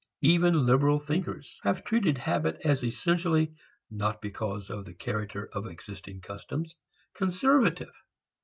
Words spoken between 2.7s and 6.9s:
essentially, not because of the character of existing customs,